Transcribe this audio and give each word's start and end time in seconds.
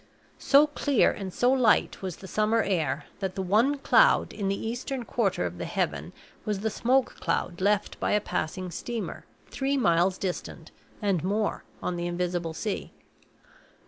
So 0.39 0.65
clear 0.65 1.11
and 1.11 1.31
so 1.31 1.51
light 1.51 2.01
was 2.01 2.15
the 2.15 2.27
summer 2.27 2.63
air 2.63 3.05
that 3.19 3.35
the 3.35 3.43
one 3.43 3.77
cloud 3.77 4.33
in 4.33 4.47
the 4.47 4.59
eastern 4.59 5.05
quarter 5.05 5.45
of 5.45 5.59
the 5.59 5.65
heaven 5.65 6.11
was 6.43 6.61
the 6.61 6.71
smoke 6.71 7.17
cloud 7.19 7.61
left 7.61 7.99
by 7.99 8.13
a 8.13 8.19
passing 8.19 8.71
steamer 8.71 9.25
three 9.51 9.77
miles 9.77 10.17
distant 10.17 10.71
and 11.03 11.23
more 11.23 11.65
on 11.83 11.97
the 11.97 12.07
invisible 12.07 12.55
sea. 12.55 12.93